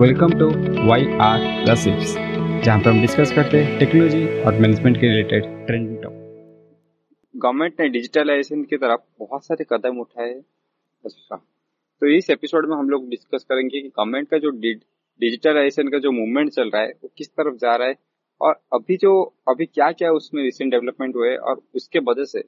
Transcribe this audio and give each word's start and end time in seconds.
Welcome 0.00 0.32
to 0.38 0.46
Y 0.88 1.04
R 1.20 1.64
gossips 1.64 2.14
जहाँ 2.64 2.78
पर 2.80 2.90
हम 2.90 3.00
डिस्कस 3.00 3.32
करते 3.32 3.58
हैं 3.58 3.78
टेक्नोलॉजी 3.78 4.40
और 4.42 4.54
मैनेजमेंट 4.54 4.96
के 4.96 5.06
रिलेटेड 5.06 5.66
ट्रेंडिंग 5.66 5.96
टॉपिक 6.02 7.40
गवर्नमेंट 7.40 7.80
ने 7.80 7.88
डिजिटलाइजेशन 7.88 8.62
की 8.64 8.76
तरफ़ 8.76 9.00
बहुत 9.18 9.44
सारे 9.44 9.64
कदम 9.72 9.98
उठाए 9.98 10.34
तो 11.04 12.06
इस 12.06 12.30
एपिसोड 12.30 12.68
में 12.68 12.76
हम 12.76 12.90
लोग 12.90 13.08
डिस्कस 13.08 13.46
करेंगे 13.48 13.80
कि 13.80 13.88
गवर्नमेंट 13.88 14.28
का 14.28 14.38
जो 14.38 14.50
डिजिटलाइजेशन 14.50 15.88
का 15.88 15.98
जो 15.98 16.12
मूवमेंट 16.12 16.50
चल 16.50 16.70
रहा 16.70 16.82
है, 16.82 16.88
वो 16.88 17.10
किस 17.18 17.28
तरफ़ 17.28 17.56
जा 17.56 17.76
रहा 17.76 17.88
है 17.88 17.94
और 18.40 18.60
अभी 18.72 18.96
जो, 18.96 19.34
अभी 19.48 19.66
क्या 19.66 19.92
क्या 19.92 20.12
उसमें 20.12 20.42
रिसेंट 20.42 20.70
डेवलपमेंट 20.70 21.16
हुए 21.16 21.36
और 21.36 21.62
उसके 21.74 21.98
वजह 21.98 22.24
से 22.24 22.44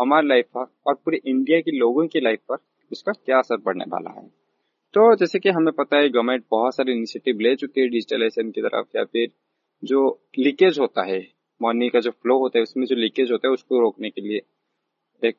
हमारी 0.00 0.28
लाइफ 0.28 0.44
पर 0.44 0.66
और 0.86 0.94
पूरे 0.94 1.20
इंडिया 1.26 1.60
के 1.60 1.78
लोगों 1.78 2.06
की 2.06 2.20
लाइफ 2.20 2.38
पर 2.48 2.56
उसका 2.92 3.12
क्या 3.12 3.38
असर 3.38 3.56
पड़ने 3.56 3.84
वाला 3.88 4.10
है। 4.10 4.43
तो 4.94 5.14
जैसे 5.16 5.38
कि 5.38 5.50
हमें 5.50 5.72
पता 5.74 5.96
है 5.96 6.08
गवर्नमेंट 6.08 6.44
बहुत 6.50 6.74
सारे 6.76 6.92
इनिशिएटिव 6.92 7.38
ले 7.40 7.54
चुकी 7.56 7.80
है 7.80 7.88
डिजिटलाइजेशन 7.88 8.50
की 8.50 8.62
तरफ़, 8.62 8.86
या 8.96 9.04
फिर 9.04 9.28
जो 9.82 10.00
लीकेज 10.38 10.78
होता 10.78 11.02
है 11.02 11.18
मनी 11.60 11.88
का 11.88 12.00
जो 12.00 12.10
फ्लो 12.10 12.38
होता 12.38 12.58
है, 12.58 12.62
उसमें 12.62 12.84
जो 12.86 12.96
लीकेज 12.96 13.32
होता 13.32 13.48
है, 13.48 13.52
उसको 13.54 13.80
रोकने 13.80 14.10
के 14.10 14.20
लिए 14.20 14.40
एक 15.22 15.36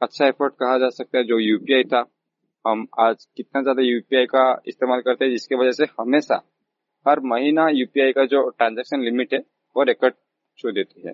अच्छा 0.00 0.26
एफर्ट 0.26 0.54
कहा 0.54 0.78
जा 0.78 0.88
सकता 0.90 1.18
है, 1.18 1.24
जो 1.24 1.38
यूपीआई 1.38 1.84
था। 1.84 2.04
हम 2.64 2.86
आज 3.00 3.26
कितना 3.36 3.62
ज़्यादा 3.62 3.82
यूपीआई 3.82 4.26
का 4.26 4.62
इस्तेमाल 4.66 5.00
करते 5.00 5.24
हैं, 5.24 5.32
जिसकी 5.32 5.54
वजह 5.54 5.72
से 5.72 5.84
हमेशा 6.00 6.42
हर 7.06 7.20
महीना 7.24 7.68
यूपीआई 7.68 8.12
का 8.12 8.24
जो 8.24 8.48
ट्रांजेक्शन 8.50 9.02
लिमिट 9.02 9.34
है, 9.34 9.38
वो 9.76 9.82
रिकॉर्ड 9.82 10.14
छू 10.58 10.72
देती 10.72 11.06
है। 11.06 11.12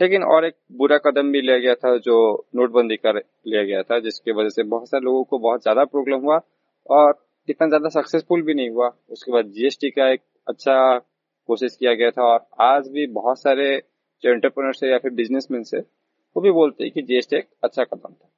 लेकिन 0.00 0.22
और 0.24 0.44
एक 0.44 0.54
बुरा 0.72 0.98
कदम 0.98 1.32
भी 1.32 1.40
लिया 1.40 1.58
गया 1.58 1.74
था, 1.74 1.96
जो 1.98 2.46
नोटबंदी 2.56 2.96
कर 2.96 3.16
लिया 3.16 3.62
गया 3.62 3.82
था, 3.82 3.98
जिसकी 3.98 4.32
वजह 4.32 4.48
से 4.48 4.62
बहुत 4.64 4.88
सारे 4.88 5.04
लोगों 5.04 5.24
को 5.24 5.38
बहुत 5.38 5.62
ज़्यादा 5.62 5.84
प्रॉब्लम 5.84 6.20
हुआ। 6.20 6.40
और 6.88 7.26
इतना 7.48 7.68
ज़्यादा 7.68 7.88
सक्सेसफुल 7.90 8.42
भी 8.42 8.54
नहीं 8.54 8.70
हुआ। 8.70 8.88
उसके 9.10 9.32
बाद 9.32 9.46
जीएसटी 9.48 9.90
का 9.90 10.08
एक 10.12 10.20
अच्छा 10.46 10.98
कोशिश 11.48 11.76
किया 11.76 11.94
गया 11.94 12.10
था 12.10 12.22
और 12.24 12.46
आज 12.62 12.88
भी 12.88 13.06
बहुत 13.12 13.40
सारे 13.40 13.76
जो 14.24 14.30
एंटरप्रेनर्स 14.30 14.82
है 14.84 14.90
या 14.90 14.98
फिर 14.98 15.10
बिजनेसमैन 15.12 15.64
है, 15.74 15.80
वो 15.80 16.42
भी 16.42 16.50
बोलते 16.50 16.84
हैं 16.84 16.92
कि 16.92 17.02
जीएसटी 17.02 17.36
एक 17.36 17.48
अच्छा 17.64 17.84
कदम 17.84 18.12
था। 18.12 18.30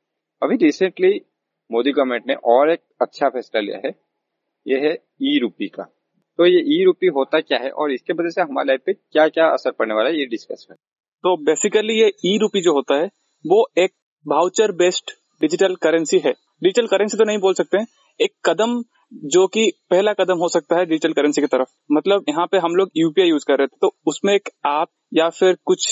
अभी 0.43 0.57
रिसेंटली 0.57 1.21
मोदी 1.71 1.93
गवर्नमेंट 1.93 2.27
ने 2.29 2.35
और 2.47 2.71
एक 2.71 2.81
अच्छा 3.01 3.29
फैसला 3.29 3.61
लिया 3.61 3.81
है। 3.85 3.95
ये 4.67 4.79
है 4.81 4.93
ई 5.23 5.39
रूपी 5.39 5.69
का। 5.69 5.83
तो 6.39 6.47
ये 6.47 6.61
ई 6.75 6.85
रूपी 6.85 7.07
होता 7.09 7.41
क्या 7.41 7.59
है 7.59 7.71
और 7.73 7.93
इसके 7.93 8.13
वजह 8.13 8.31
से 8.31 8.41
हमारे 8.41 8.67
लाइफ 8.67 8.81
पे 8.87 8.93
क्या 8.93 9.27
क्या 9.29 9.47
असर 9.49 9.71
पड़ने 9.71 9.95
वाला 9.95 10.09
है, 10.09 10.19
ये 10.19 10.27
डिस्कस 10.27 10.67
करें। 10.69 10.77
तो 11.25 11.37
बेसिकली 11.45 11.95
ये 11.95 12.13
ई 12.27 12.37
रूपी 12.39 12.61
जो 12.61 12.73
होता 12.73 12.95
है, 12.95 13.09
वो 13.45 13.67
एक 13.79 13.93
भाउचर 14.27 14.73
बेस्ड 14.75 15.11
डिजिटल 15.41 15.75
करेंसी 15.83 16.19
है। 16.19 16.33
डिजिटल 16.63 16.87
करेंसी 16.87 17.17
तो 17.17 17.25
नहीं 17.25 17.39
बोल 17.39 17.55
सकते 17.55 17.79
एक 18.21 18.33
कदम 18.45 18.83
जो 19.27 19.47
कि 19.47 19.71
पहला 19.91 20.13
कदम 20.15 20.39
हो 20.39 20.49
सकता 20.49 20.79
है 20.79 20.85
डिजिटल 20.87 21.13
करेंसी 21.13 21.41
की 21.41 21.47
तरफ़। 21.47 21.69
मतलब 21.93 22.25
यहाँ 22.29 22.47
पे 22.47 22.59
हम 22.59 22.75
लोग 22.77 22.91
यूपीआई 22.97 23.29
यूज़ 23.29 23.45
कर 23.49 23.59
रहे 23.59 23.67
थे 23.67 23.77
तो 23.81 23.91
उसमें 24.07 24.33
एक 24.35 24.49
ऐप 24.69 24.89
या 25.15 25.29
फिर 25.31 25.57
कुछ 25.67 25.87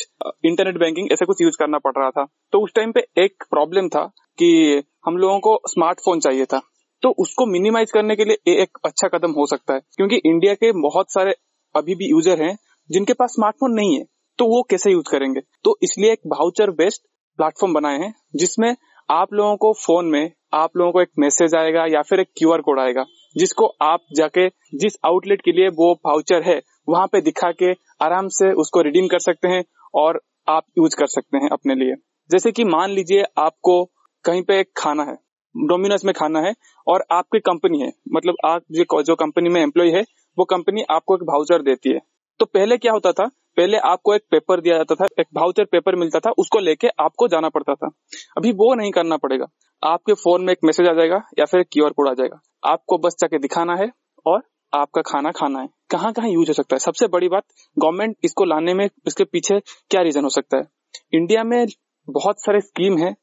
इंटरनेट 0.44 0.78
बैंकिंग 0.78 1.12
ऐसा 1.12 1.24
कुछ 1.24 1.42
यूज़ 1.42 1.56
करना 1.58 1.78
पड़ 1.78 1.92
रहा 1.92 2.10
था। 2.10 2.24
तो 2.52 2.60
उस 2.64 2.72
टाइम 2.74 2.92
पे 2.92 3.00
एक 3.16 3.44
प्रॉब्लम 3.50 3.88
था 3.88 4.04
कि 4.38 4.82
हम 5.06 5.16
लोगों 5.16 5.38
को 5.40 5.58
स्मार्टफ़ोन 5.68 6.20
चाहिए 6.20 6.44
था। 6.44 6.60
तो 7.02 7.10
उसको 7.18 7.46
मिनिमाइज 7.46 7.90
करने 7.92 8.16
के 8.16 8.24
लिए 8.24 8.52
एक 8.54 8.78
अच्छा 8.84 9.08
कदम 9.08 9.32
हो 9.32 9.46
सकता 9.46 9.74
है, 9.74 9.80
क्योंकि 9.96 10.16
इंडिया 10.24 10.54
के 10.54 10.72
बहुत 10.80 11.12
सारे 11.12 11.34
अभी 11.74 11.94
भी 11.94 12.10
यूज़र 12.10 12.42
हैं 12.42 12.56
जिनके 12.90 13.12
पास 13.12 13.30
स्मार्टफ़ोन 13.30 13.74
नहीं 13.74 13.98
है 13.98 14.04
तो 14.38 14.44
वो 14.46 14.62
कैसे 14.70 14.90
यूज़ 14.92 15.10
करेंगे? 15.10 15.40
तो 15.64 15.76
इसलिए 15.82 16.12
एक 16.12 16.20
भाउचर 16.28 16.70
बेस्ड 16.72 17.02
प्लेटफॉर्म 17.38 17.74
बनाए 17.74 17.98
हैं, 17.98 18.12
जिसमें 18.36 18.74
आप 19.08 19.32
लोगों 19.32 19.56
को 19.56 19.72
फ़ोन 19.72 20.06
में 20.06 20.30
आप 20.54 20.76
लोगों 20.76 20.92
को 20.92 21.00
एक 21.02 21.08
मैसेज 21.18 21.54
आएगा 21.54 21.84
या 21.86 22.00
फिर 22.02 22.20
एक 22.20 22.28
क्यूआर 22.38 22.60
कोड 22.60 22.80
आएगा, 22.80 23.04
जिसको 23.36 23.66
आप 23.82 24.00
जाके 24.16 24.48
जिस 24.74 24.96
आउटलेट 25.06 25.42
के 25.42 25.52
लिए 25.52 25.68
वो 25.68 25.92
वाउचर 26.06 26.42
है, 26.42 26.60
वहाँ 26.88 27.06
पे 27.06 27.20
दिखा 27.20 27.50
के 27.52 27.72
आराम 28.04 28.28
से 28.28 28.52
उसको 28.54 28.82
रिडीम 28.82 29.06
कर 29.06 29.18
सकते 29.18 29.48
हैं 29.48 29.62
और 29.94 30.20
आप 30.48 30.64
यूज़ 30.78 30.96
कर 30.96 31.06
सकते 31.06 31.38
हैं 31.38 31.48
अपने 31.52 31.74
लिए। 31.74 31.94
जैसे 32.30 32.52
कि 32.52 32.64
मान 32.64 32.90
लीजिए 32.90 33.24
आपको 33.38 33.84
कहीं 34.24 34.42
पे 34.42 34.58
एक 34.60 34.70
खाना 34.76 35.02
है 35.02 35.16
डोमिनोज 35.54 36.04
में 36.04 36.12
खाना 36.14 36.40
है 36.40 36.54
और 36.86 37.04
आपकी 37.12 37.38
कंपनी 37.40 37.80
है 37.80 37.92
मतलब 38.12 38.36
आप 38.44 38.62
जो 38.72 39.14
कंपनी 39.14 39.48
में 39.48 39.60
एम्प्लॉय 39.60 39.90
है, 39.90 40.04
वो 40.38 40.44
कंपनी 40.44 40.84
आपको 40.90 41.16
एक 41.16 41.22
भाउचर 41.22 41.62
देती 41.62 41.92
है। 41.92 42.00
तो 42.40 42.46
पहले 42.46 42.76
क्या 42.76 42.92
होता 42.92 43.12
था 43.12 43.30
पहले 43.58 43.78
आपको 43.78 44.14
एक 44.14 44.22
पेपर 44.30 44.60
दिया 44.60 44.76
जाता 44.76 44.94
था, 44.94 45.06
एक 45.20 45.26
भाउचर 45.34 45.64
पेपर 45.64 45.96
मिलता 45.96 46.18
था, 46.20 46.30
उसको 46.38 46.58
लेके 46.58 46.88
आपको 46.88 47.28
जाना 47.28 47.48
पड़ता 47.48 47.74
था। 47.74 47.90
अभी 48.36 48.52
वो 48.52 48.74
नहीं 48.74 48.90
करना 48.90 49.16
पड़ेगा। 49.16 49.46
आपके 49.82 50.14
फ़ोन 50.14 50.44
में 50.44 50.52
एक 50.52 50.58
मैसेज 50.64 50.88
आ 50.88 50.92
जाएगा 50.92 51.16
या 51.38 51.44
फिर 51.44 51.62
क्यू 51.62 51.84
आर 51.84 51.90
कोड 51.90 52.08
आ 52.08 52.12
जाएगा। 52.12 52.40
आपको 52.64 52.98
बस 52.98 53.16
जाके 53.20 53.38
दिखाना 53.38 53.74
है 53.74 53.90
और 54.26 54.42
आपका 54.74 55.02
खाना 55.02 55.30
खाना 55.30 55.60
है। 55.60 55.68
कहाँ 55.90 56.12
कहाँ 56.12 56.28
यूज़ 56.28 56.48
हो 56.48 56.52
सकता 56.52 56.74
है? 56.74 56.78
सबसे 56.78 57.06
बड़ी 57.06 57.28
बात 57.28 57.42
गवर्नमेंट 57.78 58.16
इसको 58.24 58.44
लाने 58.44 58.74
में, 58.74 58.88
इसके 59.06 59.24
पीछे 59.24 59.60
क्या 59.60 60.02
रीजन 60.02 60.22
हो 60.22 60.28
सकता 60.28 60.56
है? 60.56 60.64
इंडिया 61.12 61.44
में 61.44 61.66
बहुत 62.10 62.40
सारे 62.40 62.60
स्कीम 62.60 62.98
है, 62.98 63.14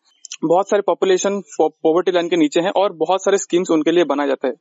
बहुत 0.44 0.69
सारे 0.69 0.81
पॉपुलेशन 0.81 1.41
पॉवर्टी 1.62 2.12
लाइन 2.12 2.29
के 2.29 2.35
नीचे 2.35 2.62
हैं 2.62 2.72
और 2.72 2.94
बहुत 2.94 3.23
सारे 3.23 3.38
स्कीम्स 3.38 3.72
उनके 3.72 3.91
लिए 3.91 4.03
बनाया 4.03 4.28
जाता 4.28 4.47
है। 4.47 4.53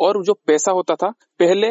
और 0.00 0.24
जो 0.24 0.34
पैसा 0.34 0.72
होता 0.72 0.94
था, 0.94 1.10
पहले 1.38 1.68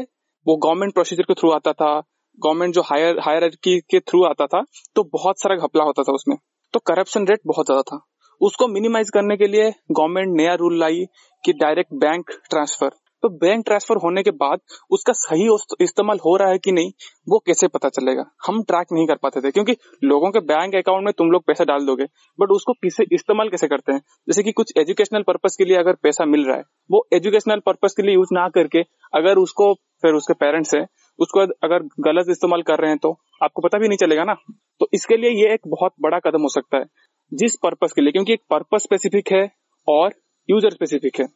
वो 0.47 0.55
गवर्नमेंट 0.57 0.93
प्रोसीजर 0.93 1.23
के 1.23 1.33
थ्रू 1.33 1.51
आता 1.51 1.73
था 1.73 2.01
गवर्नमेंट 2.39 2.73
जो 2.73 2.81
हायर 2.83 3.19
हायर 3.19 3.49
के 3.63 3.99
थ्रू 4.01 4.23
आता 4.25 4.47
था 4.47 4.63
तो 4.95 5.03
बहुत 5.13 5.41
सारा 5.41 5.55
घपला 5.57 5.83
होता 5.83 6.03
था 6.03 6.13
उसमें। 6.13 6.37
तो 6.73 6.79
करप्शन 6.81 7.27
रेट 7.27 7.39
बहुत 7.47 7.65
ज़्यादा 7.65 7.81
था। 7.85 7.99
उसको 8.41 8.67
मिनिमाइज 8.69 9.09
करने 9.09 9.37
के 9.37 9.47
लिए 9.47 9.69
गवर्नमेंट 9.91 10.35
नया 10.37 10.53
रूल 10.55 10.79
लाई 10.79 11.05
कि 11.43 11.53
डायरेक्ट 11.55 11.93
बैंक 11.95 12.31
ट्रांसफ़र। 12.49 12.89
तो 13.23 13.29
बैंक 13.37 13.63
ट्रांसफ़र 13.65 13.97
होने 13.97 14.21
के 14.23 14.31
बाद 14.33 14.59
उसका 14.91 15.13
सही 15.13 15.47
इस्तेमाल 15.81 16.17
हो 16.17 16.35
रहा 16.37 16.49
है 16.49 16.57
कि 16.57 16.71
नहीं, 16.71 16.91
वो 17.27 17.39
कैसे 17.39 17.67
पता 17.67 17.89
चलेगा? 17.89 18.23
हम 18.47 18.61
ट्रैक 18.63 18.87
नहीं 18.93 19.07
कर 19.07 19.15
पाते 19.15 19.41
थे, 19.41 19.51
क्योंकि 19.51 19.75
लोगों 20.03 20.29
के 20.31 20.39
बैंक 20.41 20.75
अकाउंट 20.75 21.05
में 21.05 21.13
तुम 21.13 21.31
लोग 21.31 21.43
पैसा 21.47 21.63
डाल 21.63 21.85
दोगे 21.85 22.05
बट 22.39 22.51
उसको 22.51 22.73
किसे 22.75 23.05
इस्तेमाल 23.13 23.49
कैसे 23.49 23.67
करते 23.67 23.91
हैं? 23.91 24.01
जैसे 24.27 24.43
कि 24.43 24.51
कुछ 24.51 24.73
एजुकेशनल 24.77 25.23
पर्पज 25.23 25.55
के 25.55 25.65
लिए 25.65 25.77
अगर 25.77 25.97
पैसा 26.03 26.25
मिल 26.27 26.45
रहा 26.45 26.57
है, 26.57 26.63
वो 26.89 27.07
एजुकेशनल 27.13 27.59
पर्पज 27.65 27.93
के 27.93 28.03
लिए 28.03 28.15
यूज़ 28.15 28.33
ना 28.33 28.47
करके, 28.49 28.81
अगर 29.13 29.37
उसको, 29.37 29.73
फिर 29.73 30.13
उसके 30.13 30.33
पेरेंट्स 30.35 30.73
है 30.75 30.85
उसको 31.19 31.39
अगर 31.63 31.83
गलत 32.01 32.29
इस्तेमाल 32.29 32.61
कर 32.61 32.79
रहे 32.79 32.89
हैं 32.89 32.99
तो 32.99 33.11
आपको 33.43 33.61
पता 33.61 33.77
भी 33.77 33.87
नहीं 33.87 33.97
चलेगा 33.97 34.23
ना। 34.23 34.35
तो 34.81 34.87
इसके 34.93 35.17
लिए 35.17 35.29
ये 35.31 35.53
एक 35.53 35.67
बहुत 35.67 35.93
बड़ा 36.01 36.19
कदम 36.19 36.41
हो 36.41 36.49
सकता 36.49 36.77
है, 36.77 36.85
जिस 37.31 37.55
पर्पज 37.63 37.93
के 37.93 38.01
लिए, 38.01 38.11
क्योंकि 38.11 38.33
एक 38.33 38.41
पर्पज 38.49 38.81
स्पेसिफिक 38.81 39.31
है 39.31 39.49
और 39.87 40.13
यूज़र 40.49 40.71
स्पेसिफिक 40.71 41.19
है। 41.19 41.27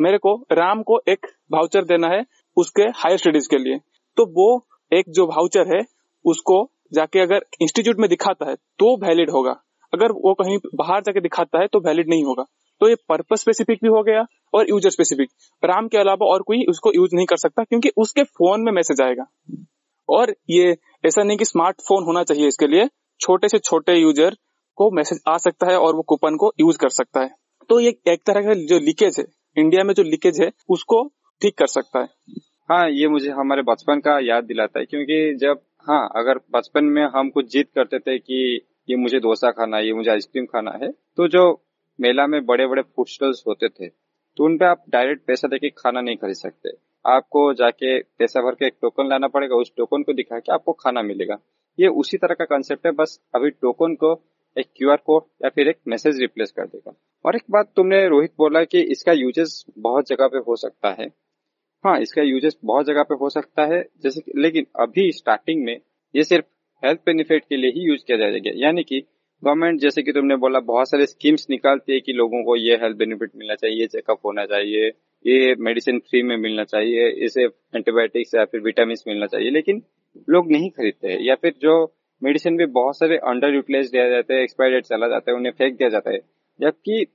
मेरे 0.00 0.18
को, 0.18 0.34
राम 0.52 0.82
को 0.82 1.00
एक 1.08 1.26
भाउचर 1.52 1.84
देना 1.84 2.08
है 2.08 2.24
उसके 2.56 2.82
हायर 2.96 3.18
स्टडीज़ 3.18 3.48
के 3.50 3.58
लिए। 3.58 3.78
तो 4.16 4.26
वो 4.32 4.66
एक 4.92 5.10
जो 5.10 5.26
भाउचर 5.26 5.76
है, 5.76 5.82
उसको 6.24 6.64
जाके 6.92 7.20
अगर 7.20 7.44
इंस्टीट्यूट 7.62 7.98
में 7.98 8.08
दिखाता 8.10 8.48
है 8.48 8.54
तो 8.54 8.96
वैलिड 8.98 9.30
होगा। 9.30 9.50
अगर 9.92 10.12
वो 10.14 10.32
कहीं 10.34 10.58
बाहर 10.74 11.02
जाके 11.02 11.20
दिखाता 11.20 11.60
है 11.60 11.66
तो 11.66 11.80
वैलिड 11.80 12.08
नहीं 12.08 12.24
होगा। 12.24 12.44
तो 12.80 12.88
ये 12.88 12.94
पर्पज 13.08 13.38
स्पेसिफिक 13.38 13.78
भी 13.82 13.88
हो 13.88 14.02
गया 14.02 14.24
और 14.54 14.68
यूज़र 14.70 14.90
स्पेसिफिक 14.90 15.30
राम 15.62 15.88
के 15.88 15.98
अलावा 15.98 16.26
और 16.26 16.42
कोई 16.42 16.64
उसको 16.68 16.92
यूज़ 16.94 17.14
नहीं 17.14 17.26
कर 17.26 17.36
सकता 17.36 17.64
क्योंकि 17.64 17.90
उसके 17.96 18.22
फ़ोन 18.22 18.64
में 18.64 18.72
मैसेज 18.72 19.00
आएगा। 19.00 19.26
और 20.08 20.34
ये 20.50 20.76
ऐसा 21.06 21.22
नहीं 21.22 21.38
कि 21.38 21.44
स्मार्टफ़ोन 21.44 22.04
होना 22.04 22.22
चाहिए 22.22 22.46
इसके 22.48 22.66
लिए, 22.66 22.88
छोटे 23.20 23.48
से 23.48 23.58
छोटे 23.60 23.94
यूज़र 23.94 24.36
को 24.78 24.90
मैसेज 24.90 25.20
आ 25.28 25.36
सकता 25.38 25.66
है 25.66 25.78
और 25.78 25.94
वो 25.96 26.02
कूपन 26.02 26.36
को 26.36 26.52
यूज़ 26.60 26.78
कर 26.78 26.88
सकता 26.90 27.20
है। 27.20 27.30
तो 27.70 27.80
ये 27.80 27.88
एक 28.08 28.22
तरह 28.26 28.42
का 28.42 28.54
जो 28.66 28.78
लीकेज 28.78 29.18
है 29.18 29.24
इंडिया 29.56 29.84
में 29.84 29.94
जो 29.94 30.02
लीकेज 30.02 30.40
है, 30.40 30.50
उसको 30.68 31.02
ठीक 31.42 31.56
कर 31.58 31.66
सकता 31.68 32.00
है। 32.00 32.08
हाँ 32.68 32.88
ये 32.90 33.08
मुझे 33.08 33.30
हमारे 33.30 33.62
बचपन 33.62 34.00
का 34.00 34.18
याद 34.22 34.44
दिलाता 34.44 34.80
है 34.80 34.86
क्योंकि 34.86 35.34
जब 35.40 35.60
हाँ 35.86 36.08
अगर 36.16 36.38
बचपन 36.52 36.84
में 36.86 37.02
हम 37.14 37.30
कुछ 37.30 37.52
जीत 37.52 37.68
करते 37.74 37.98
थे 37.98 38.18
कि 38.18 38.60
ये 38.88 38.96
मुझे 38.96 39.18
डोसा 39.18 39.50
खाना 39.50 39.76
है, 39.76 39.86
ये 39.86 39.92
मुझे 39.92 40.10
आइसक्रीम 40.10 40.44
खाना 40.46 40.70
है 40.82 40.90
तो 40.90 41.28
जो 41.28 41.42
मेला 41.98 42.26
में 42.26 42.44
बड़े 42.46 42.66
बड़े 42.66 42.82
फ़ूड 42.82 43.08
स्टॉल्स 43.08 43.42
होते 43.46 43.68
थे 43.68 43.88
तो 44.36 44.44
उनपे 44.44 44.64
आप 44.64 44.84
डायरेक्ट 44.88 45.22
पैसा 45.26 45.48
देके 45.48 45.68
खाना 45.68 46.00
नहीं 46.00 46.16
खरीद 46.16 46.36
सकते। 46.36 46.70
आपको 47.04 47.52
जाके 47.54 47.98
पैसा 48.18 48.40
भर 48.40 48.54
के 48.54 48.66
एक 48.66 48.74
टोकन 48.82 49.08
लाना 49.08 49.28
पड़ेगा, 49.28 49.56
उस 49.56 49.72
टोकन 49.76 50.02
को 50.02 50.12
दिखा 50.12 50.38
के 50.38 50.52
आपको 50.52 50.72
खाना 50.72 51.02
मिलेगा। 51.02 51.38
ये 51.78 51.86
उसी 51.86 52.16
तरह 52.16 52.34
का 52.34 52.44
कंसेप्ट 52.44 52.86
है, 52.86 52.92
बस 52.92 53.20
अभी 53.34 53.50
टोकन 53.50 53.94
को 53.94 54.12
एक 54.56 54.66
क्यूआर 54.76 54.96
कोड 54.96 55.22
या 55.44 55.48
फिर 55.48 55.68
एक 55.68 55.78
मैसेज 55.88 56.20
रिप्लेस 56.20 56.52
कर 56.52 56.66
देगा। 56.66 56.92
और 57.24 57.36
एक 57.36 57.42
बात 57.50 57.72
तुमने 57.76 58.06
रोहित 58.08 58.32
बोला 58.38 58.62
कि 58.64 58.80
इसका 58.92 59.12
यूजेस 59.12 59.64
बहुत 59.78 60.08
जगह 60.08 60.26
पे 60.26 60.38
हो 60.38 60.56
सकता 60.56 60.94
है। 61.00 61.06
हाँ 61.84 61.98
इसका 62.00 62.22
यूजेस 62.22 62.56
बहुत 62.64 62.86
जगह 62.86 63.02
पे 63.02 63.14
हो 63.14 63.28
सकता 63.30 63.64
है, 63.64 63.84
जैसे 64.02 64.22
लेकिन 64.36 64.66
अभी 64.80 65.10
स्टार्टिंग 65.12 65.64
में 65.64 65.80
ये 66.14 66.24
सिर्फ़ 66.24 66.46
हेल्थ 66.82 67.00
बेनिफिट 67.06 67.44
के 67.48 67.56
लिए 67.56 67.70
ही 67.70 67.80
यूज़ 67.80 68.04
किया 68.06 68.18
जाएगा। 68.18 68.50
यानी 68.56 68.82
कि 68.82 69.02
गवर्नमेंट, 69.44 69.80
जैसे 69.80 70.02
कि 70.02 70.12
तुमने 70.12 70.36
बोला, 70.36 70.60
बहुत 70.60 70.90
सारे 70.90 71.06
स्कीम्स 71.06 71.46
निकालती 71.50 71.92
है 71.92 72.00
कि 72.00 72.12
लोगों 72.12 72.44
को 72.44 72.56
ये 72.56 72.76
हेल्थ 72.76 72.96
बेनिफिट 72.96 73.30
मिलना 73.36 73.54
चाहिए 73.54 73.86
चेकअप 73.86 74.18
होना 74.24 74.46
चाहिए, 74.46 74.88
ये 75.26 75.54
मेडिसिन 75.58 75.98
फ्री 75.98 76.22
में 76.22 76.36
मिलना 76.36 76.64
चाहिए, 76.64 77.08
इसे 77.08 77.44
एंटीबायोटिक्स 77.44 78.34
या 78.34 78.44
फिर 78.44 78.60
विटामिन 78.60 78.96
मिलना 79.08 79.26
चाहिए, 79.26 79.50
लेकिन 79.50 79.82
लोग 80.28 80.50
नहीं 80.50 80.70
खरीदते 80.70 81.08
हैं। 81.08 81.20
या 81.20 81.34
फिर 81.34 81.54
जो 81.60 81.94
मेडिसिन 82.22 82.56
भी 82.56 82.66
बहुत 82.66 82.98
सारे 82.98 83.16
अंडर 83.16 83.54
यूटिलाइज 83.54 83.90
दिया 83.90 84.08
जाते 84.08 84.34
हैं 84.34 84.40
एक्सपायर 84.40 84.72
डेट 84.72 84.84
चला 84.84 85.08
जाता 85.08 85.30
है, 85.30 85.36
उन्हें 85.36 85.52
फेंक 85.52 85.76
दिया 85.78 85.88
जाता 85.88 86.10
है। 86.10 86.18
जबकि 86.60 87.06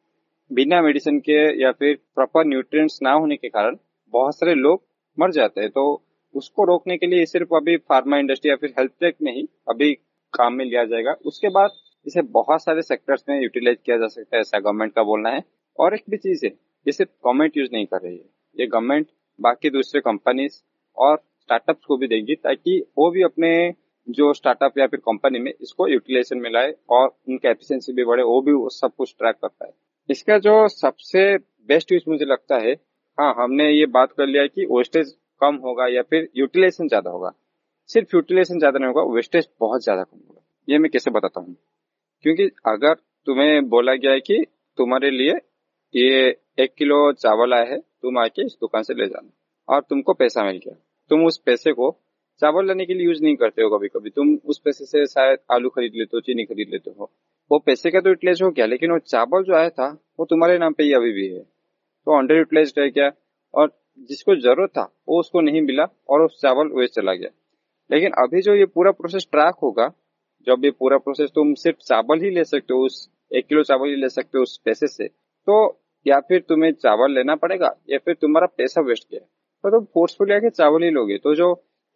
बिना 0.51 0.81
मेडिसिन 0.81 1.19
के 1.19 1.61
या 1.61 1.71
फिर 1.71 1.97
प्रॉपर 2.15 2.45
न्यूट्रिएंट्स 2.45 2.99
ना 3.03 3.11
होने 3.11 3.35
के 3.35 3.49
कारण 3.49 3.77
बहुत 4.13 4.35
सारे 4.35 4.55
लोग 4.55 4.83
मर 5.19 5.31
जाते 5.31 5.61
हैं। 5.61 5.69
तो 5.69 6.03
उसको 6.35 6.63
रोकने 6.63 6.97
के 6.97 7.07
लिए 7.07 7.25
सिर्फ़ 7.25 7.55
अभी 7.55 7.77
फार्मा 7.77 8.17
इंडस्ट्री 8.17 8.49
या 8.49 8.55
फिर 8.55 8.73
हेल्थ 8.79 8.91
टेक 8.91 9.15
में 9.21 9.33
ही 9.35 9.47
अभी 9.69 9.93
काम 10.33 10.53
में 10.53 10.65
लिया 10.65 10.85
जाएगा। 10.85 11.11
उसके 11.25 11.49
बाद 11.49 11.69
इसे 12.05 12.21
बहुत 12.31 12.63
सारे 12.63 12.81
सेक्टर्स 12.81 13.23
में 13.29 13.39
यूटिलाइज 13.41 13.77
किया 13.85 13.97
जा 13.97 14.07
सकता 14.07 14.35
है, 14.35 14.41
ऐसा 14.41 14.59
गवर्नमेंट 14.59 14.93
का 14.93 15.03
बोलना 15.03 15.29
है। 15.29 15.43
और 15.79 15.93
एक 15.95 16.03
भी 16.09 16.17
चीज़ 16.17 16.45
है 16.45 16.51
ये 16.85 16.91
सिर्फ़ 16.91 17.11
गवर्नमेंट 17.25 17.57
यूज़ 17.57 17.69
नहीं 17.73 17.85
कर 17.85 18.01
रही 18.01 18.15
है। 18.17 18.25
ये 18.57 18.67
गवर्नमेंट 18.67 19.07
बाकी 19.39 19.69
दूसरे 19.69 20.01
कंपनीज़ 20.01 20.61
और 20.97 21.17
स्टार्टअप्स 21.41 21.85
को 21.85 21.97
भी 21.97 22.07
देगी 22.07 22.35
ताकि 22.35 22.79
वो 22.97 23.09
भी 23.11 23.21
अपने 23.23 23.73
जो 24.07 24.33
स्टार्टअप 24.33 24.77
या 24.77 24.87
फिर 24.87 24.99
कंपनी 24.99 25.39
में 25.39 25.51
इसको 25.51 25.87
यूटिलाइजेशन 25.87 26.37
में 26.37 26.49
लाए 26.51 26.73
और 26.89 27.07
उनका 27.29 27.49
एफिशिएंसी 27.49 27.93
भी 27.93 28.05
बढ़े, 28.05 28.23
वो 28.23 28.41
भी 28.41 28.51
वो 28.51 28.69
सब 28.69 28.91
कुछ 28.97 29.15
ट्रैक 29.19 29.35
कर 29.35 29.47
पाए। 29.49 29.71
इसका 30.09 30.37
जो 30.39 30.67
सबसे 30.67 31.35
बेस्ट 31.69 31.91
यूज़ 31.91 32.03
मुझे 32.09 32.25
लगता 32.25 32.57
है 32.57 32.73
हाँ 33.17 33.33
हमने 33.37 33.69
ये 33.71 33.85
बात 33.87 34.11
कर 34.11 34.27
लिया 34.27 34.45
कि 34.47 34.65
वेस्टेज 34.71 35.15
कम 35.41 35.55
होगा 35.55 35.87
या 35.87 36.01
फिर 36.01 36.29
यूटिलाइजेशन 36.37 36.87
ज़्यादा 36.87 37.09
होगा। 37.09 37.31
सिर्फ़ 37.89 38.15
यूटिलाइजेशन 38.15 38.59
ज़्यादा 38.59 38.79
नहीं 38.79 38.93
होगा 38.93 39.13
वेस्टेज 39.15 39.47
बहुत 39.59 39.83
ज़्यादा 39.83 40.03
कम 40.03 40.17
होगा। 40.19 40.41
ये 40.67 40.77
मैं 40.77 40.91
कैसे 40.91 41.11
बताता 41.11 41.39
हूँ? 41.39 41.55
क्योंकि 42.23 42.43
अगर 42.43 42.93
तुम्हें 43.25 43.69
बोला 43.69 43.93
गया 43.93 44.11
है 44.11 44.19
कि 44.19 44.45
तुम्हारे 44.77 45.11
लिए 45.11 45.31
ये 45.95 46.37
एक 46.59 46.73
किलो 46.77 47.13
चावल 47.13 47.53
आया 47.53 47.63
है, 47.63 47.79
तुम 47.79 48.17
आके 48.17 48.45
इस 48.45 48.57
दुकान 48.61 48.83
से 48.83 48.93
ले 48.93 49.05
जाना। 49.05 49.29
और 49.69 49.81
तुमको 49.81 50.13
पैसा 50.13 50.43
मिल 50.43 50.57
गया। 50.57 50.75
तुम 51.09 51.25
उस 51.25 51.37
पैसे 51.37 51.71
को 51.71 51.99
चावल 52.39 52.67
लेने 52.67 52.85
के 52.85 52.93
लिए 52.93 53.05
यूज़ 53.05 53.23
नहीं 53.23 53.35
करते 53.35 53.63
हो 53.63 53.77
कभी 53.77 53.87
कभी 53.87 54.09
तुम 54.09 54.37
उस 54.45 54.61
पैसे 54.65 54.85
से 54.85 55.05
शायद 55.05 55.39
आलू 55.51 55.69
खरीद 55.69 55.91
लेते 55.95 56.17
हो, 56.17 56.21
चीनी 56.21 56.43
खरीद 56.43 56.67
लेते 56.69 56.91
हो। 56.99 57.11
वो 57.51 57.59
पैसे 57.59 57.91
का 57.91 57.99
तो 57.99 58.09
यूटिलाइज 58.09 58.43
हो 58.43 58.49
गया, 58.49 58.65
लेकिन 58.65 58.91
वो 58.91 58.99
चावल 58.99 59.43
जो 59.43 59.55
आया 59.55 59.69
था, 59.69 60.03
वो 60.19 60.25
तुम्हारे 60.25 60.57
नाम 60.57 60.73
पे 60.73 60.83
ही 60.83 60.93
अभी 60.93 61.11
भी 61.11 61.27
है। 61.27 61.39
तो 62.05 62.19
अंडर 62.19 62.35
यूटिलाइज 62.35 62.73
रह 62.77 62.89
गया। 62.89 63.11
और 63.53 63.81
जिसको 63.99 64.35
ज़रूरत 64.35 64.69
था, 64.69 65.01
वो 65.07 65.19
उसको 65.19 65.41
नहीं 65.41 65.61
मिला 65.61 65.85
और 66.09 66.21
उस 66.21 66.41
चावल 66.41 66.67
वेस्ट 66.67 66.95
चला 66.95 67.13
गया। 67.13 67.29
लेकिन 67.91 68.11
अभी 68.11 68.41
जो 68.41 68.55
ये 68.55 68.65
पूरा 68.65 68.91
प्रोसेस 68.91 69.27
ट्रैक 69.31 69.55
होगा 69.63 69.93
जब 70.47 70.65
ये 70.65 70.71
पूरा 70.71 70.97
प्रोसेस 70.99 71.29
तुम 71.35 71.53
सिर्फ़ 71.55 71.77
चावल 71.79 72.21
ही 72.21 72.29
ले 72.29 72.43
सकते 72.45 72.73
हो, 72.73 72.79
उस 72.81 73.09
एक 73.31 73.47
किलो 73.47 73.63
चावल 73.63 73.89
ही 73.89 73.95
ले 73.95 74.09
सकते 74.09 74.37
हो 74.37 74.41
उस 74.43 74.59
पैसे 74.65 74.87
से 74.87 75.07
तो 75.07 75.79
या 76.05 76.19
फिर 76.21 76.39
तुम्हें 76.41 76.71
चावल 76.73 77.13
लेना 77.13 77.35
पड़ेगा, 77.37 77.75
या 77.89 77.97
फिर 77.97 78.15
तुम्हारा 78.15 78.47
पैसा 78.57 78.81
वेस्ट 78.83 79.03
किया 79.03 79.19
तो 79.63 79.69
तुम 79.71 79.85
फोर्सफुली 79.93 80.33
आके 80.33 80.49
चावल 80.51 80.83
ही 80.83 80.89
लोगे। 80.91 81.17
तो 81.19 81.35
जो 81.35 81.51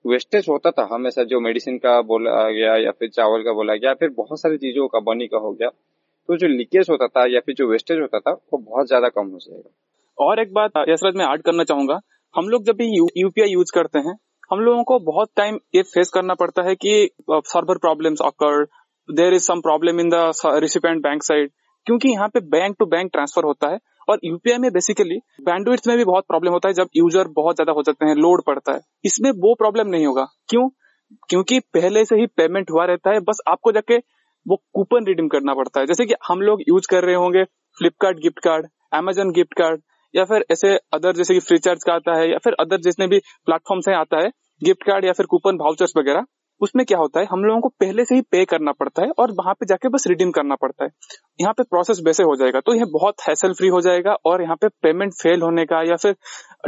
वेस्टेज 0.05 0.45
होता 0.49 0.71
था 0.71 0.87
हमेशा, 0.91 1.23
जो 1.23 1.39
मेडिसिन 1.39 1.77
का 1.77 2.01
बोला 2.03 2.49
गया, 2.51 2.75
या 2.77 2.91
फिर 2.91 3.09
चावल 3.09 3.43
का 3.43 3.53
बोला 3.53 3.75
गया 3.75 3.93
फिर 3.95 4.09
बहुत 4.17 4.39
सारी 4.41 4.57
चीज़ों 4.57 4.87
का 4.87 4.99
बनी 5.01 5.27
का 5.27 5.37
हो 5.39 5.51
गया 5.53 5.69
तो 6.29 6.37
जो 6.37 6.47
लीकेज 6.49 6.89
होता 6.89 7.07
था, 7.07 7.25
या 7.25 7.39
फिर 7.39 7.55
जो 7.55 7.67
वेस्टेज 7.67 7.99
होता 7.99 8.19
था, 8.19 8.31
वो 8.31 8.57
बहुत 8.59 8.87
ज़्यादा 8.87 9.09
कम 9.09 9.27
हो 9.27 9.39
जाएगा। 9.39 9.69
और 10.17 10.39
एक 10.39 10.53
बात, 10.53 10.71
यशराज, 10.89 11.15
मैं 11.15 11.25
ऐड 11.25 11.41
करना 11.41 11.63
चाहूँगा। 11.63 11.99
हम 12.35 12.49
लोग 12.49 12.63
जब 12.65 12.75
भी 12.75 12.87
यूपीआई 13.17 13.49
यूज़ 13.49 13.71
करते 13.73 13.99
हैं 13.99 14.15
हम 14.51 14.59
लोगों 14.59 14.83
को 14.83 14.99
बहुत 14.99 15.29
टाइम 15.35 15.59
ये 15.75 15.81
फेस 15.83 16.09
करना 16.09 16.33
पड़ता 16.33 16.63
है 16.63 16.75
कि 16.75 17.09
server 17.31 17.77
problems 17.77 18.21
occur 18.21 18.63
there 19.09 19.33
is 19.33 19.43
some 19.43 19.61
problem 19.61 19.99
in 19.99 20.09
the 20.09 20.31
recipient 20.63 21.01
bank 21.03 21.23
side 21.23 21.51
क्योंकि 21.87 22.09
यहाँ 22.09 22.27
पे 22.27 22.39
बैंक 22.49 22.75
टू 22.79 22.85
बैंक 22.85 23.09
ट्रांसफ़र 23.13 23.43
होता 23.43 23.69
है 23.69 23.79
और 24.09 24.19
यूपीआई 24.23 24.57
में 24.57 24.71
बेसिकली 24.71 25.17
बैंडविड्थ 25.41 25.87
में 25.87 25.95
भी 25.97 26.05
बहुत 26.05 26.25
प्रॉब्लम 26.27 26.51
होता 26.51 26.69
है 26.69 26.73
जब 26.73 26.87
यूज़र 26.97 27.27
बहुत 27.35 27.55
ज़्यादा 27.55 27.71
हो 27.71 27.81
जाते 27.81 28.05
हैं 28.05 28.15
लोड 28.15 28.43
पड़ता 28.43 28.73
है। 28.73 28.79
इसमें 29.05 29.29
वो 29.31 29.53
प्रॉब्लम 29.55 29.87
नहीं 29.87 30.05
होगा। 30.05 30.25
क्यों? 30.49 30.67
क्योंकि 31.29 31.59
पहले 31.73 32.03
से 32.05 32.15
ही 32.15 32.25
पेमेंट 32.37 32.71
हुआ 32.71 32.85
रहता 32.85 33.11
है, 33.11 33.19
बस 33.19 33.41
आपको 33.47 33.71
जाके 33.71 33.97
वो 34.45 34.55
कूपन 34.73 35.05
रिडीम 35.07 35.27
करना 35.27 35.53
पड़ता 35.53 35.79
है। 35.79 35.85
जैसे 35.85 36.05
कि 36.05 36.13
हम 36.27 36.41
लोग 36.41 36.61
यूज़ 36.69 36.87
कर 36.89 37.03
रहे 37.03 37.15
होंगे 37.15 37.43
Flipkart 37.77 38.17
gift 38.17 38.39
card 38.39 38.67
Amazon 38.95 39.31
gift 39.31 39.53
card 39.53 39.81
या 40.13 40.23
फिर 40.25 40.45
ऐसे 40.51 40.75
अदर 40.93 41.13
जैसे 41.15 41.33
कि 41.33 41.39
फ्री 41.41 41.57
चार्ज 41.59 41.83
का 41.83 41.93
आता 41.93 42.17
है, 42.19 42.29
या 42.31 42.37
फिर 42.37 42.55
अदर 42.59 42.81
जितने 42.81 43.07
भी 43.07 43.19
प्लेटफॉर्म 43.45 43.81
से 43.81 43.93
आता 43.95 44.21
है 44.21 44.29
गिफ्ट 44.61 44.83
कार्ड 44.83 45.05
या 45.05 45.11
फिर 45.13 45.25
कूपन 45.25 45.57
भाउचर्स 45.57 45.93
वगैरह, 45.97 46.25
उसमें 46.61 46.85
क्या 46.85 46.97
होता 46.97 47.19
है? 47.19 47.25
हम 47.31 47.43
लोगों 47.43 47.59
को 47.61 47.69
पहले 47.79 48.03
से 48.05 48.15
ही 48.15 48.21
पे 48.31 48.43
करना 48.45 48.71
पड़ता 48.71 49.01
है 49.01 49.09
और 49.19 49.31
वहाँ 49.31 49.53
पे 49.53 49.65
जाके 49.65 49.89
बस 49.89 50.03
रिडीम 50.07 50.31
करना 50.31 50.55
पड़ता 50.55 50.83
है। 50.83 50.89
यहाँ 51.39 51.53
पे 51.53 51.63
प्रोसेस 51.63 51.99
वैसे 52.05 52.23
हो 52.23 52.35
जाएगा 52.35 52.59
तो 52.59 52.73
यह 52.73 52.85
बहुत 52.93 53.21
हैसल 53.27 53.53
फ्री 53.53 53.67
हो 53.67 53.81
जाएगा 53.81 54.13
और 54.25 54.41
यहाँ 54.41 54.55
पे 54.55 54.67
पेमेंट 54.83 55.13
फेल 55.13 55.41
होने 55.41 55.65
का 55.65 55.81
या 55.81 55.95
फिर 55.95 56.15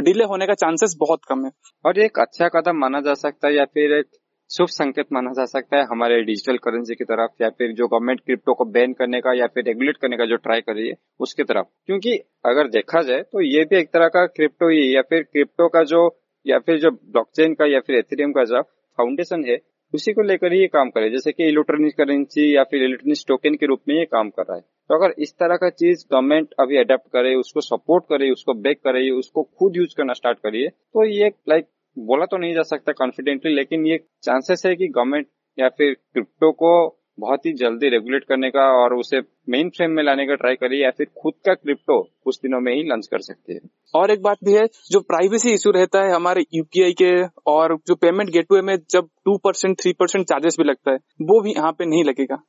डिले 0.02 0.24
होने 0.24 0.46
का 0.46 0.54
चांसेस 0.56 0.94
बहुत 1.00 1.24
कम 1.28 1.44
है। 1.44 1.50
और 1.84 1.98
एक 2.00 2.18
अच्छा 2.18 2.48
कदम 2.50 2.76
माना 2.76 3.00
जा 3.00 3.14
सकता 3.16 3.48
है 3.48 3.54
या 3.56 3.64
फिर 3.64 3.98
एक 3.98 4.10
शुभ 4.50 4.66
संकेत 4.66 5.06
माना 5.12 5.30
जा 5.32 5.44
सकता 5.44 5.76
है 5.76 5.84
हमारे 5.84 6.14
डिजिटल 6.22 6.56
करेंसी 6.58 6.94
की 6.94 7.04
तरफ़ 7.04 7.42
या 7.42 7.48
फिर 7.50 7.72
जो 7.72 7.86
गवर्नमेंट 7.88 8.20
क्रिप्टो 8.20 8.54
को 8.54 8.64
बैन 8.66 8.92
करने 8.92 9.20
का 9.20 9.32
या 9.32 9.46
फिर 9.46 9.64
रेगुलेट 9.64 9.96
करने 9.96 10.16
का 10.16 10.24
जो 10.24 10.36
ट्राई 10.36 10.60
कर 10.60 10.74
रही 10.74 10.88
है, 10.88 10.94
उसकी 11.20 11.42
तरफ़। 11.42 11.66
क्योंकि 11.86 12.16
अगर 12.46 12.68
देखा 12.68 13.02
जाए 13.02 13.22
तो 13.22 13.40
ये 13.40 13.64
भी 13.64 13.76
एक 13.76 13.92
तरह 13.92 14.08
का 14.08 14.24
क्रिप्टो 14.28 14.68
ही 14.68 14.94
या 14.96 15.02
फिर 15.02 15.22
क्रिप्टो 15.22 15.68
का 15.68 15.82
जो, 15.84 16.02
या 16.46 16.58
फिर 16.58 16.78
जो 16.78 16.90
ब्लॉकचेन 16.90 17.54
का 17.54 17.66
या 17.66 17.80
फिर 17.80 17.96
एथेरियम 17.96 18.32
का 18.32 18.44
जो 18.44 18.62
फाउंडेशन 18.98 19.44
है, 19.44 19.58
उसी 19.94 20.12
को 20.12 20.22
लेकर 20.22 20.52
ही 20.52 20.60
ये 20.60 20.66
काम 20.68 20.90
करे 20.90 21.10
जैसे 21.10 21.32
कि 21.32 21.48
इलेक्ट्रॉनिक 21.48 21.96
करेंसी 21.96 22.54
या 22.56 22.64
फिर 22.64 22.84
इलेक्ट्रॉनिक 22.84 23.24
टोकन 23.28 23.54
के 23.54 23.66
रूप 23.66 23.80
में 23.88 23.96
ये 23.96 24.04
काम 24.06 24.30
कर 24.30 24.42
रहा 24.42 24.56
है। 24.56 24.62
तो 24.62 24.94
अगर 24.96 25.14
इस 25.18 25.32
तरह 25.34 25.56
का 25.56 25.70
चीज़ 25.70 26.04
गवर्नमेंट 26.12 26.54
अभी 26.60 26.76
अडेप्ट 26.78 27.08
करे, 27.12 27.34
उसको 27.36 27.60
सपोर्ट 27.62 28.04
करे, 28.04 28.30
उसको 28.30 28.54
बैक 28.56 28.80
करे, 28.80 29.10
उसको 29.12 29.42
खुद 29.58 29.76
यूज़ 29.76 29.94
करना 29.96 30.12
स्टार्ट 30.12 30.38
करिए 30.38 30.68
तो 30.68 31.04
ये 31.06 31.30
लाइक 31.48 31.66
बोला 32.00 32.24
तो 32.26 32.36
नहीं 32.36 32.54
जा 32.54 32.62
सकता 32.66 32.92
कॉन्फिडेंटली 32.94 33.54
लेकिन 33.54 33.86
ये 33.86 33.98
चांसेस 34.22 34.62
है 34.66 34.74
कि 34.76 34.88
गवर्नमेंट 34.88 35.26
या 35.58 35.68
फिर 35.68 35.92
क्रिप्टो 35.92 36.50
को 36.54 36.72
बहुत 37.18 37.46
ही 37.46 37.52
जल्दी 37.52 37.88
रेगुलेट 37.88 38.24
करने 38.24 38.48
का 38.50 38.62
और 38.74 38.94
उसे 38.94 39.18
मेन 39.48 39.68
फ्रेम 39.68 39.90
में 39.90 40.02
लाने 40.02 40.24
का 40.26 40.34
ट्राई 40.34 40.54
करिए 40.54 40.82
या 40.82 40.90
फिर 40.90 41.06
खुद 41.22 41.34
का 41.46 41.54
क्रिप्टो 41.54 42.00
कुछ 42.24 42.36
दिनों 42.36 42.60
में 42.60 42.72
ही 42.74 42.82
लॉन्च 42.82 43.06
कर 43.06 43.20
सकते 43.20 43.52
हैं। 43.52 43.60
और 43.94 44.10
एक 44.10 44.22
बात 44.22 44.38
भी 44.44 44.52
है, 44.52 44.66
जो 44.90 45.00
प्राइवेसी 45.02 45.52
इशू 45.54 45.70
रहता 45.70 46.02
है 46.02 46.14
हमारे 46.14 46.44
यूपीआई 46.54 46.92
के 46.92 47.10
और 47.46 47.76
जो 47.88 47.94
पेमेंट 47.96 48.30
गेटवे 48.30 48.60
में 48.62 48.76
जब 48.90 49.08
two 49.24 49.36
percent 49.44 49.76
three 49.80 49.92
percent 49.92 50.26
charges 50.26 50.56
भी 50.58 50.64
लगता 50.64 50.90
है, 50.90 50.96
वो 51.22 51.40
भी 51.40 51.52
यहाँ 51.52 51.72
पे 51.72 51.86
नहीं 51.86 52.04
लगेगा। 52.04 52.42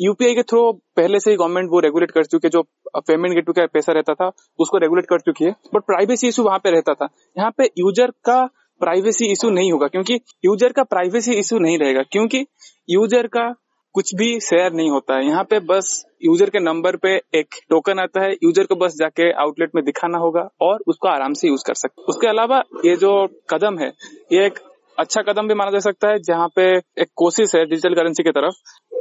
यूपीआई 0.00 0.34
के 0.34 0.42
थ्रू 0.44 0.60
पहले 0.96 1.18
से 1.20 1.30
ही 1.30 1.36
गवर्नमेंट 1.36 1.70
वो 1.70 1.80
रेगुलेट 1.80 2.10
कर 2.10 2.24
चुकी 2.24 2.46
है 2.46 2.50
जो 2.50 2.62
पेमेंट 2.98 3.34
गेटवे 3.34 3.52
का 3.54 3.66
पैसा 3.68 3.92
रहता 3.92 4.14
था, 4.14 4.30
उसको 4.58 4.78
रेगुलेट 4.78 5.06
कर 5.06 5.20
चुकी 5.22 5.44
है 5.44 5.54
बट 5.74 5.82
प्राइवेसी 5.84 6.28
इशू 6.28 6.42
वहाँ 6.42 6.58
पे 6.58 6.70
रहता 6.70 6.94
था। 6.94 7.08
यहाँ 7.36 7.50
पे 7.58 7.64
यूज़र 7.78 8.10
का 8.24 8.44
प्राइवेसी 8.80 9.30
इशू 9.32 9.50
नहीं 9.50 9.72
होगा, 9.72 9.86
क्योंकि 9.88 10.20
यूज़र 10.44 10.72
का 10.72 10.82
प्राइवेसी 10.84 11.32
इशू 11.34 11.58
नहीं 11.58 11.78
रहेगा, 11.78 12.02
क्योंकि 12.02 12.44
यूज़र 12.88 13.26
का 13.26 13.52
कुछ 13.94 14.14
भी 14.14 14.28
शेयर 14.40 14.72
नहीं 14.72 14.90
होता 14.90 15.16
है। 15.16 15.26
यहाँ 15.26 15.42
पे 15.44 15.58
बस 15.66 16.04
यूज़र 16.24 16.50
के 16.50 16.60
नंबर 16.60 16.96
पे 16.96 17.14
एक 17.34 17.54
टोकन 17.70 17.98
आता 17.98 18.22
है 18.22 18.32
यूज़र 18.32 18.64
को 18.64 18.76
बस 18.76 18.96
जाके 18.98 19.30
आउटलेट 19.42 19.70
में 19.74 19.84
दिखाना 19.84 20.18
होगा 20.18 20.48
और 20.60 20.82
उसको 20.86 21.08
आराम 21.08 21.32
से 21.32 21.48
यूज़ 21.48 21.64
कर 21.66 21.74
सकते 21.74 22.02
उसके 22.08 22.28
अलावा 22.28 22.62
ये 22.84 22.96
जो 22.96 23.12
कदम 23.50 23.78
है, 23.78 23.92
ये 24.32 24.44
एक 24.46 24.58
अच्छा 24.98 25.22
कदम 25.22 25.48
भी 25.48 25.54
माना 25.54 25.70
जा 25.70 25.78
सकता 25.78 26.08
है, 26.08 26.18
जहाँ 26.18 26.48
पे 26.56 26.62
एक 26.76 27.06
कोशिश 27.16 27.54
है 27.54 27.64
डिजिटल 27.64 27.94
करेंसी 27.94 28.22
की 28.22 28.30
तरफ़। 28.30 28.54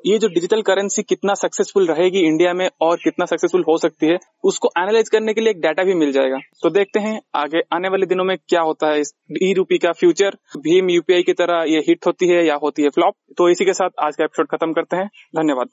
ये 0.06 0.18
जो 0.18 0.28
डिजिटल 0.28 0.62
करेंसी 0.62 1.04
कितना 1.04 1.34
सक्सेसफुल 1.34 1.86
रहेगी 1.88 2.20
इंडिया 2.20 2.54
में 2.54 2.70
और 2.82 2.98
कितना 2.98 3.26
सक्सेसफुल 3.26 3.64
हो 3.68 3.78
सकती 3.78 4.08
है, 4.08 4.18
उसको 4.44 4.70
एनालाइज 4.78 5.10
करने 5.10 5.34
के 5.34 5.42
लिए 5.42 5.52
एक 5.52 5.62
डाटा 5.62 5.84
भी 5.84 5.94
मिल 5.94 6.12
जाएगा। 6.12 6.38
तो 6.64 6.70
देखते 6.70 7.00
हैं 7.00 7.20
आगे, 7.36 7.62
आने 7.74 7.90
वाले 7.90 8.06
दिनों 8.06 8.24
में 8.24 8.38
क्या 8.50 8.62
होता 8.62 8.88
है 8.88 9.00
इस 9.00 9.14
ई 9.44 9.54
रूपी 9.54 9.78
का 9.78 9.92
फ्यूचर 9.92 10.38
भीम 10.58 10.90
यूपीआई 10.90 11.24
की 11.24 11.34
तरह 11.34 11.64
ये 11.68 11.80
हिट 11.80 12.06
होती 12.08 12.28
है 12.28 12.46
या 12.46 12.56
होती 12.56 12.84
है 12.84 12.90
फ्लॉप 12.90 13.16
तो 13.38 13.50
इसी 13.50 13.66
के 13.66 13.74
साथ 13.74 13.90
आज 14.04 14.16
का 14.16 14.24
एपिसोड 14.24 14.48
खत्म 14.48 14.74
करते 14.74 14.98
हैं। 14.98 15.08
धन्यवाद। 15.36 15.70